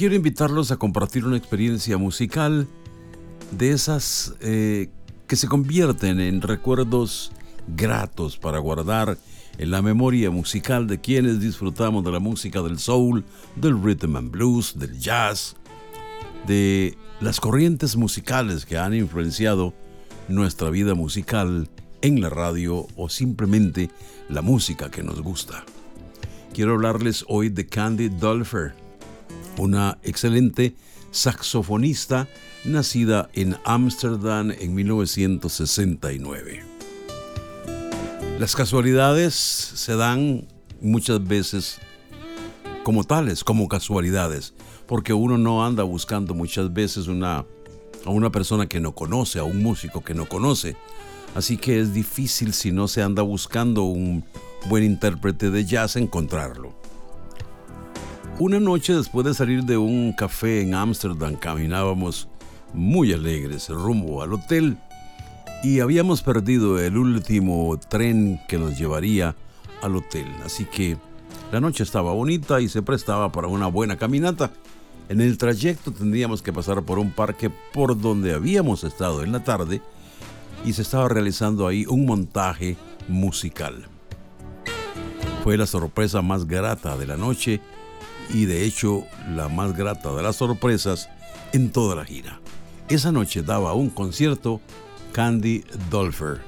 [0.00, 2.66] Quiero invitarlos a compartir una experiencia musical
[3.50, 4.88] de esas eh,
[5.26, 7.32] que se convierten en recuerdos
[7.76, 9.18] gratos para guardar
[9.58, 14.30] en la memoria musical de quienes disfrutamos de la música del soul, del rhythm and
[14.30, 15.54] blues, del jazz,
[16.46, 19.74] de las corrientes musicales que han influenciado
[20.28, 21.68] nuestra vida musical
[22.00, 23.90] en la radio o simplemente
[24.30, 25.62] la música que nos gusta.
[26.54, 28.79] Quiero hablarles hoy de Candy Dolfer,
[29.58, 30.74] una excelente
[31.10, 32.28] saxofonista
[32.64, 36.64] nacida en Ámsterdam en 1969.
[38.38, 40.46] Las casualidades se dan
[40.80, 41.78] muchas veces
[42.84, 44.54] como tales, como casualidades,
[44.86, 47.44] porque uno no anda buscando muchas veces a
[48.06, 50.76] una persona que no conoce, a un músico que no conoce.
[51.34, 54.24] Así que es difícil si no se anda buscando un
[54.68, 56.79] buen intérprete de jazz encontrarlo.
[58.40, 62.26] Una noche después de salir de un café en Ámsterdam caminábamos
[62.72, 64.78] muy alegres rumbo al hotel
[65.62, 69.36] y habíamos perdido el último tren que nos llevaría
[69.82, 70.24] al hotel.
[70.42, 70.96] Así que
[71.52, 74.50] la noche estaba bonita y se prestaba para una buena caminata.
[75.10, 79.44] En el trayecto tendríamos que pasar por un parque por donde habíamos estado en la
[79.44, 79.82] tarde
[80.64, 83.86] y se estaba realizando ahí un montaje musical.
[85.44, 87.60] Fue la sorpresa más grata de la noche
[88.32, 91.08] y de hecho la más grata de las sorpresas
[91.52, 92.40] en toda la gira.
[92.88, 94.60] Esa noche daba un concierto
[95.12, 96.40] Candy Dolfer,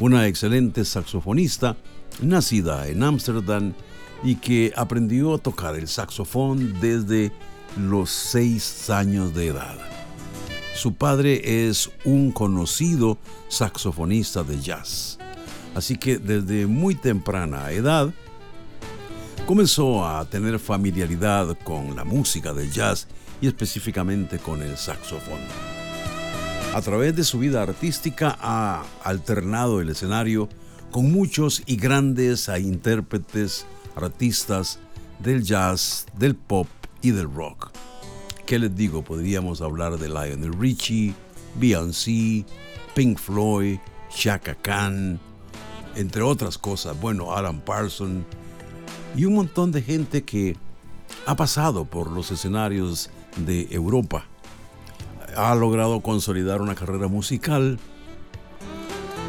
[0.00, 1.76] una excelente saxofonista
[2.20, 3.74] nacida en Ámsterdam
[4.22, 7.32] y que aprendió a tocar el saxofón desde
[7.78, 9.76] los seis años de edad.
[10.74, 13.18] Su padre es un conocido
[13.48, 15.18] saxofonista de jazz,
[15.74, 18.12] así que desde muy temprana edad
[19.48, 23.08] comenzó a tener familiaridad con la música del jazz
[23.40, 25.40] y específicamente con el saxofón.
[26.74, 30.50] A través de su vida artística ha alternado el escenario
[30.90, 33.64] con muchos y grandes intérpretes,
[33.96, 34.80] artistas
[35.18, 36.68] del jazz, del pop
[37.00, 37.70] y del rock.
[38.44, 39.02] ¿Qué les digo?
[39.02, 41.14] Podríamos hablar de Lionel Richie,
[41.54, 42.44] Beyoncé,
[42.94, 43.78] Pink Floyd,
[44.14, 45.18] Chaka Khan,
[45.94, 47.00] entre otras cosas.
[47.00, 48.26] Bueno, Alan Parsons
[49.18, 50.56] y un montón de gente que
[51.26, 54.26] ha pasado por los escenarios de Europa
[55.36, 57.80] ha logrado consolidar una carrera musical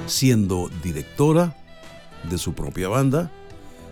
[0.06, 1.58] siendo directora
[2.30, 3.32] de su propia banda,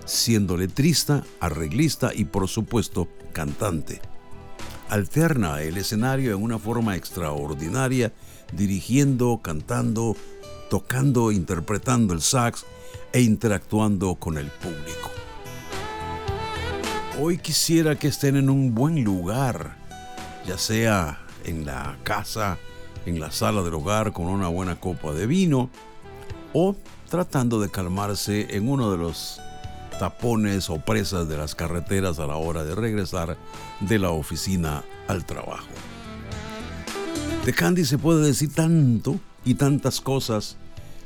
[0.05, 3.99] siendo letrista, arreglista y por supuesto cantante.
[4.89, 8.13] Alterna el escenario en una forma extraordinaria,
[8.53, 10.15] dirigiendo, cantando,
[10.69, 12.65] tocando, interpretando el sax
[13.13, 15.26] e interactuando con el público.
[17.19, 19.75] Hoy quisiera que estén en un buen lugar,
[20.45, 22.59] ya sea en la casa,
[23.07, 25.71] en la sala del hogar con una buena copa de vino
[26.53, 26.75] o
[27.09, 29.41] tratando de calmarse en uno de los
[29.97, 33.35] tapones o presas de las carreteras a la hora de regresar
[33.79, 35.65] de la oficina al trabajo.
[37.47, 40.57] De Candy se puede decir tanto y tantas cosas,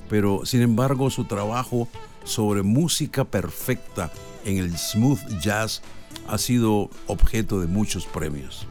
[0.09, 1.88] pero sin embargo su trabajo
[2.25, 4.11] sobre música perfecta
[4.43, 5.81] en el smooth jazz
[6.27, 8.67] ha sido objeto de muchos premios.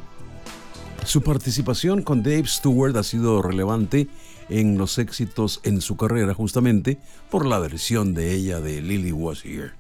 [1.05, 4.09] Su participación con Dave Stewart ha sido relevante
[4.49, 6.99] en los éxitos en su carrera justamente
[7.31, 9.73] por la versión de ella de Lily Was Here.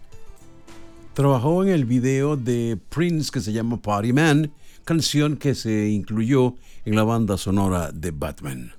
[1.15, 4.53] Trabajó en el video de Prince que se llama Party Man,
[4.85, 6.55] canción que se incluyó
[6.85, 8.73] en la banda sonora de Batman.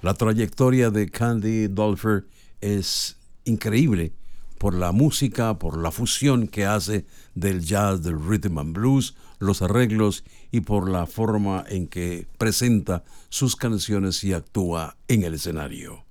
[0.00, 2.24] La trayectoria de Candy Dolfer
[2.60, 4.12] es increíble
[4.60, 9.62] por la música, por la fusión que hace del jazz, del rhythm and blues, los
[9.62, 10.22] arreglos
[10.52, 16.04] y por la forma en que presenta sus canciones y actúa en el escenario.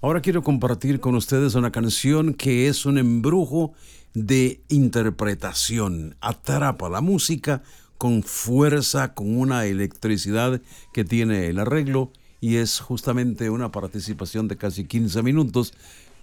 [0.00, 3.74] Ahora quiero compartir con ustedes una canción que es un embrujo
[4.14, 6.16] de interpretación.
[6.22, 7.62] Atrapa la música
[7.98, 10.62] con fuerza, con una electricidad
[10.94, 12.10] que tiene el arreglo
[12.40, 15.74] y es justamente una participación de casi 15 minutos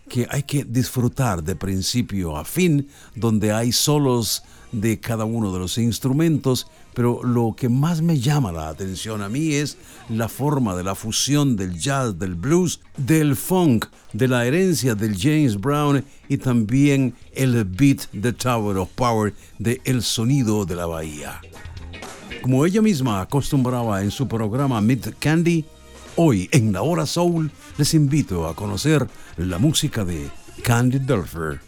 [0.08, 5.60] que hay que disfrutar de principio a fin, donde hay solos de cada uno de
[5.60, 9.78] los instrumentos, pero lo que más me llama la atención a mí es
[10.10, 15.18] la forma de la fusión del jazz, del blues, del funk, de la herencia del
[15.18, 20.86] James Brown y también el beat de Tower of Power de El Sonido de la
[20.86, 21.40] Bahía.
[22.42, 25.66] Como ella misma acostumbraba en su programa Mid Candy,
[26.20, 30.30] Hoy en la hora soul les invito a conocer la música de
[30.64, 31.60] Candy Dulfer.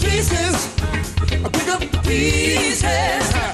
[0.00, 0.78] pieces.
[1.32, 3.53] I pick up the pieces.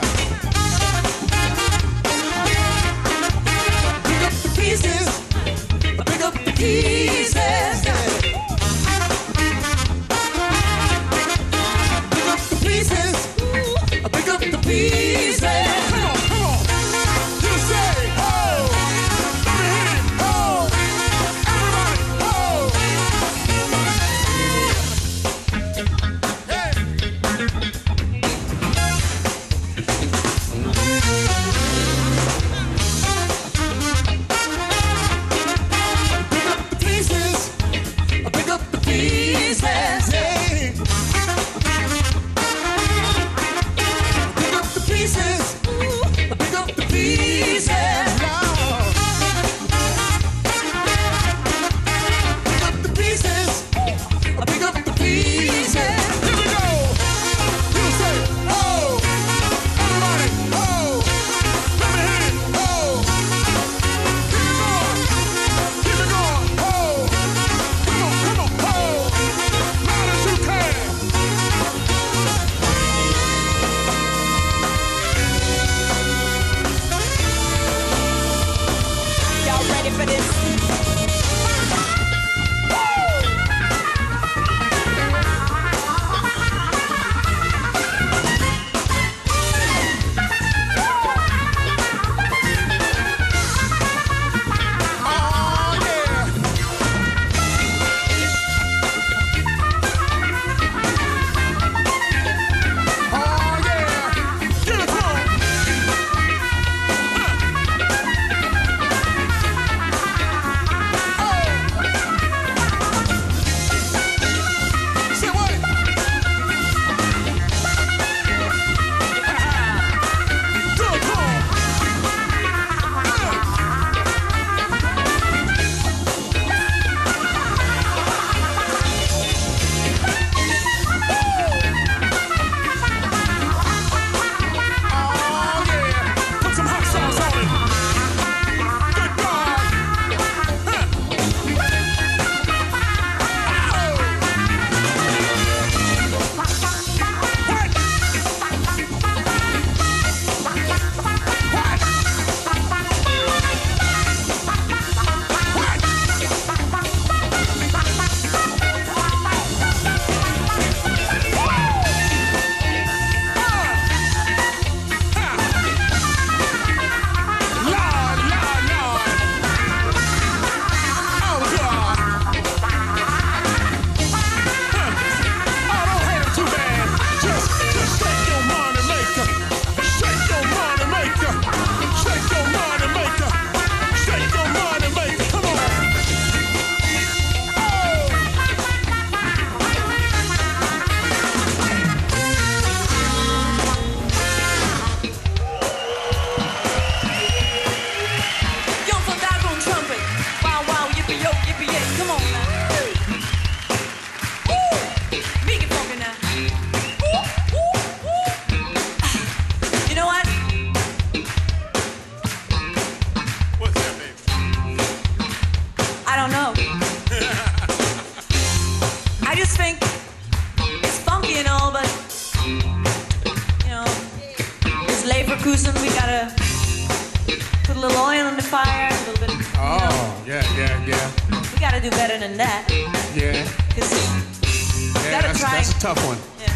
[231.81, 232.69] to do better than that.
[233.15, 233.44] Yeah.
[233.75, 235.53] Cause yeah, gotta that's, try.
[235.53, 236.19] That's a tough one.
[236.39, 236.53] Yeah.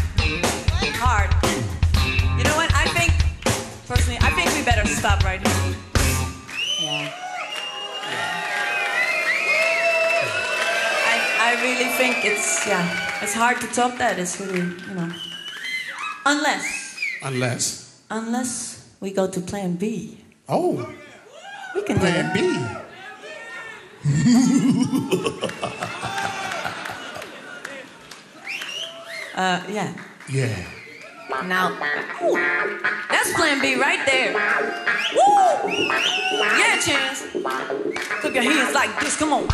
[1.01, 1.33] Hard.
[2.37, 2.69] You know what?
[2.73, 3.11] I think,
[3.87, 5.75] personally, I think we better stop right here.
[11.07, 14.19] I, I really think it's yeah, it's hard to top that.
[14.19, 15.11] It's really you know,
[16.25, 16.65] unless
[17.23, 20.19] unless unless we go to Plan B.
[20.47, 20.87] Oh.
[21.73, 22.84] We can plan do Plan B.
[29.35, 29.93] uh, yeah.
[30.29, 30.63] Yeah.
[31.45, 31.75] Now,
[33.09, 34.31] that's plan B right there.
[35.15, 35.71] Woo!
[36.37, 37.23] Yeah, Chance.
[38.21, 39.17] Put your hands like this.
[39.17, 39.47] Come on.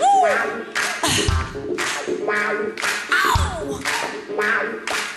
[0.00, 0.26] Woo!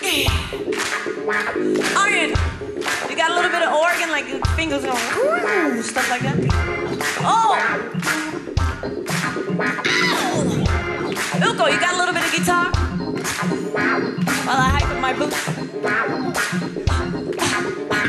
[1.96, 2.30] Iron,
[3.08, 6.36] you got a little bit of organ, like your fingers going, stuff like that.
[7.22, 8.29] Oh!
[11.40, 12.70] Ilko, you got a little bit of guitar?
[14.44, 15.44] While I hype up my boots.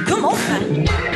[0.08, 1.11] Come on, man.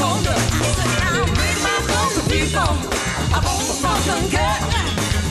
[0.00, 0.38] folder.
[1.04, 2.72] I'm making my song for people.
[3.34, 4.60] I want some fucking cat.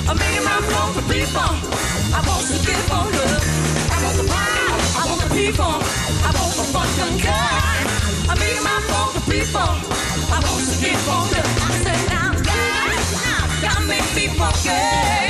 [0.09, 1.51] I'm making my song for people.
[2.17, 3.31] I want some good folder.
[3.93, 4.75] I want the pie.
[4.99, 5.73] I want the people.
[6.27, 7.85] I want some fucking cat.
[8.29, 9.71] I'm making my song for people.
[10.35, 11.43] I want some good folder.
[11.43, 12.95] I said I'm glad.
[13.63, 15.22] God made me.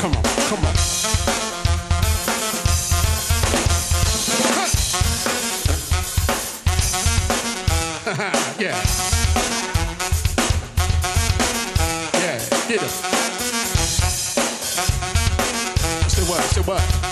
[0.00, 0.74] Come on, come on.
[8.58, 8.80] yeah.
[12.14, 12.90] Yeah, get it.
[16.08, 17.09] Say what, say what?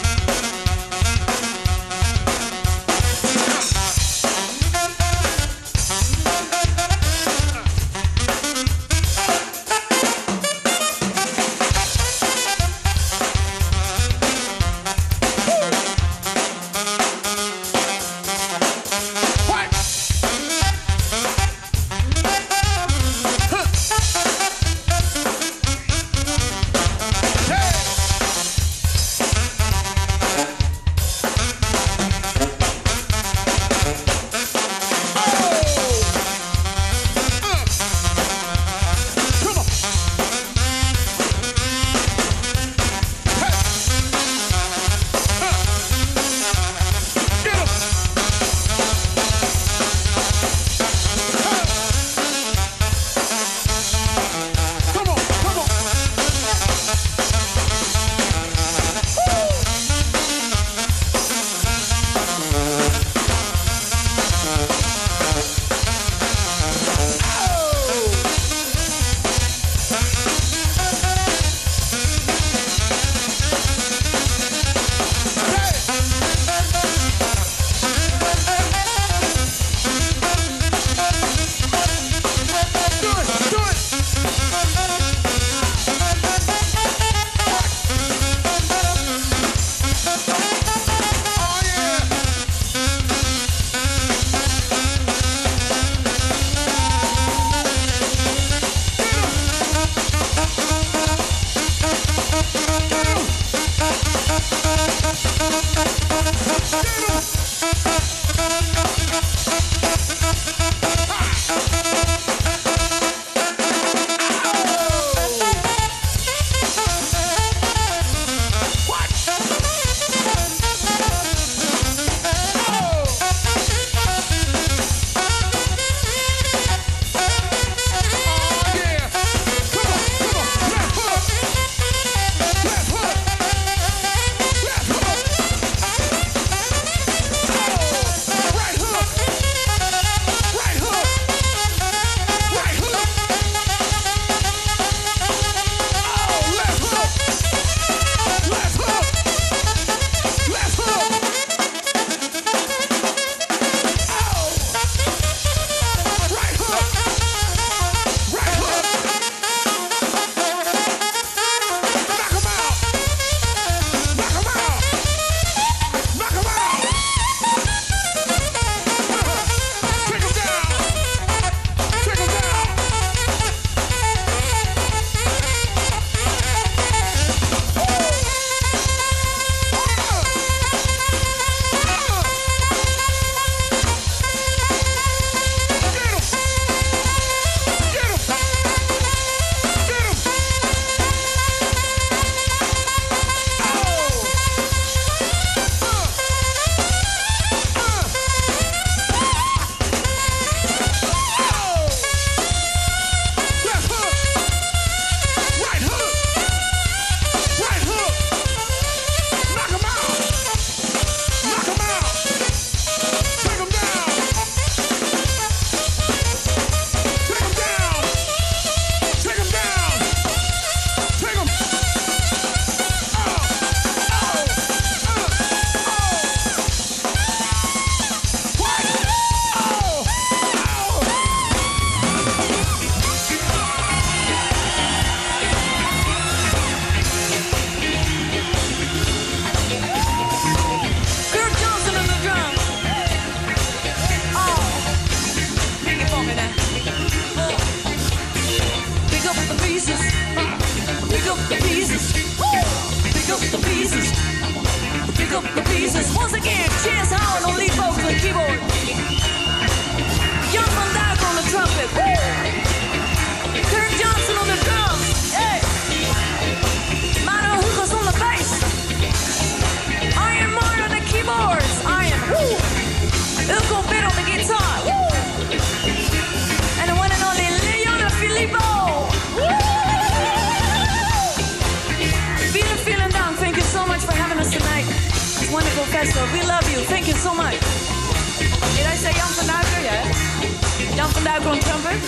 [288.76, 289.83] Did I say Jan van Duiker?
[289.83, 290.97] Yeah.
[290.97, 292.02] Jan van Duiker on trumpet?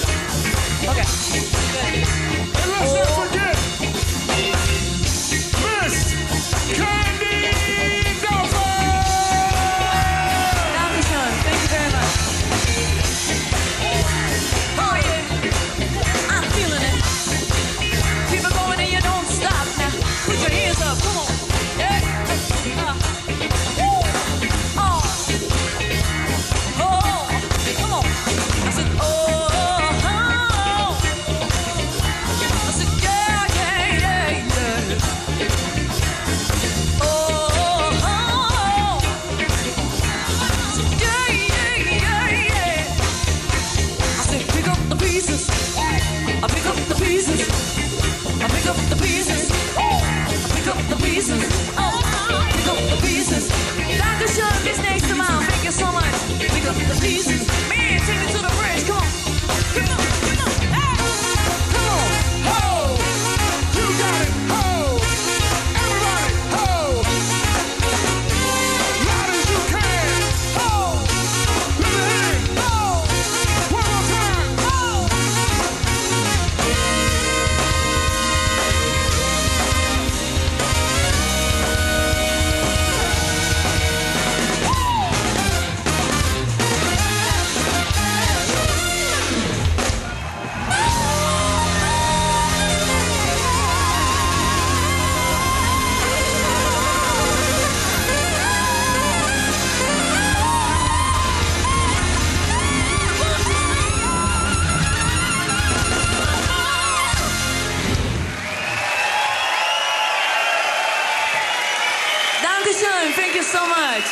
[0.89, 1.07] Okay.
[1.73, 1.95] Good.
[2.61, 3.57] And let's not forget,
[5.83, 7.00] Miss
[112.61, 113.15] Dankeschön.
[113.15, 114.05] Thank you so much.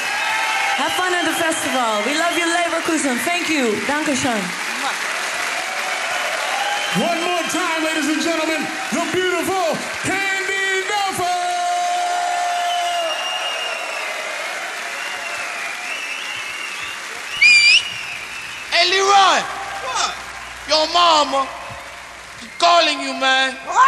[0.81, 2.01] Have fun at the festival.
[2.07, 3.19] We love you, Leverkusen.
[3.19, 3.77] Thank you.
[3.87, 4.41] Dankeschön.
[6.97, 11.39] One more time, ladies and gentlemen, the beautiful Candy Duffer.
[18.73, 19.43] Hey, Leroy.
[19.85, 20.15] What?
[20.69, 21.47] Your mama
[22.59, 23.53] calling you, man.
[23.67, 23.88] What?